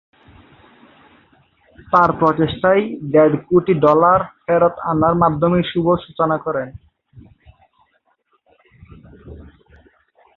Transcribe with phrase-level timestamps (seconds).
[1.87, 6.67] তার প্রচেষ্টায় দেড় কোটি ডলার ফেরত আনার মাধ্যমে শুভ সূচনা করেন।